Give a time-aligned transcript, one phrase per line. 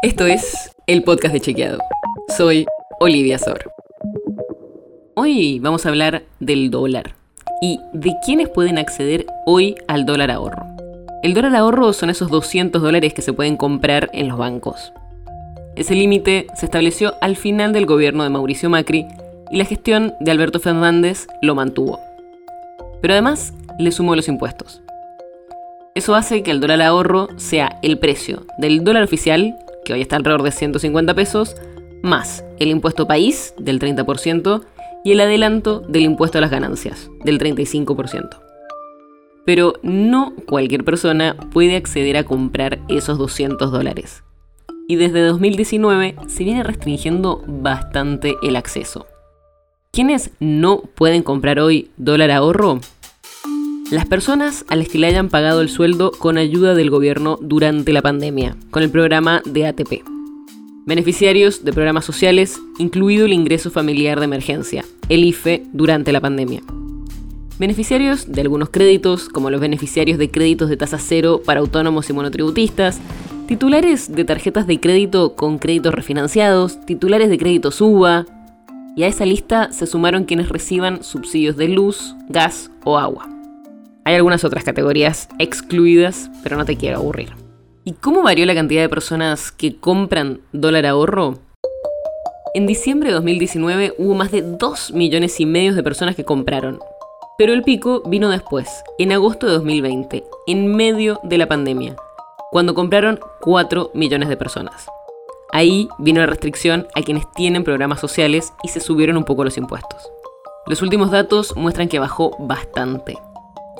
[0.00, 1.80] Esto es el podcast de Chequeado.
[2.36, 2.66] Soy
[3.00, 3.72] Olivia Sor.
[5.16, 7.16] Hoy vamos a hablar del dólar
[7.60, 10.64] y de quiénes pueden acceder hoy al dólar ahorro.
[11.24, 14.92] El dólar ahorro son esos 200 dólares que se pueden comprar en los bancos.
[15.74, 19.04] Ese límite se estableció al final del gobierno de Mauricio Macri
[19.50, 21.98] y la gestión de Alberto Fernández lo mantuvo.
[23.02, 24.80] Pero además le sumó los impuestos.
[25.96, 29.58] Eso hace que el dólar ahorro sea el precio del dólar oficial,
[29.88, 31.56] que hoy está alrededor de 150 pesos,
[32.02, 34.62] más el impuesto país del 30%
[35.02, 38.38] y el adelanto del impuesto a las ganancias del 35%.
[39.46, 44.24] Pero no cualquier persona puede acceder a comprar esos 200 dólares.
[44.86, 49.06] Y desde 2019 se viene restringiendo bastante el acceso.
[49.90, 52.80] ¿Quiénes no pueden comprar hoy dólar ahorro?
[53.90, 57.94] Las personas a las que le hayan pagado el sueldo con ayuda del gobierno durante
[57.94, 60.02] la pandemia, con el programa de ATP.
[60.84, 66.60] Beneficiarios de programas sociales, incluido el ingreso familiar de emergencia, el IFE, durante la pandemia.
[67.58, 72.12] Beneficiarios de algunos créditos, como los beneficiarios de créditos de tasa cero para autónomos y
[72.12, 73.00] monotributistas,
[73.46, 78.26] titulares de tarjetas de crédito con créditos refinanciados, titulares de crédito SUBA,
[78.96, 83.37] y a esa lista se sumaron quienes reciban subsidios de luz, gas o agua.
[84.08, 87.28] Hay algunas otras categorías excluidas, pero no te quiero aburrir.
[87.84, 91.40] ¿Y cómo varió la cantidad de personas que compran dólar ahorro?
[92.54, 96.78] En diciembre de 2019 hubo más de 2 millones y medio de personas que compraron.
[97.36, 101.94] Pero el pico vino después, en agosto de 2020, en medio de la pandemia,
[102.50, 104.86] cuando compraron 4 millones de personas.
[105.52, 109.58] Ahí vino la restricción a quienes tienen programas sociales y se subieron un poco los
[109.58, 110.10] impuestos.
[110.66, 113.18] Los últimos datos muestran que bajó bastante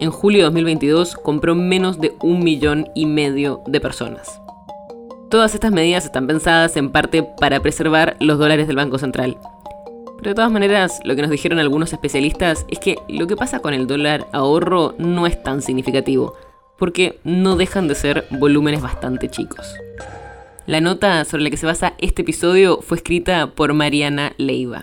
[0.00, 4.40] en julio de 2022 compró menos de un millón y medio de personas.
[5.30, 9.36] Todas estas medidas están pensadas en parte para preservar los dólares del Banco Central.
[10.18, 13.58] Pero de todas maneras, lo que nos dijeron algunos especialistas es que lo que pasa
[13.58, 16.34] con el dólar ahorro no es tan significativo,
[16.78, 19.74] porque no dejan de ser volúmenes bastante chicos.
[20.66, 24.82] La nota sobre la que se basa este episodio fue escrita por Mariana Leiva.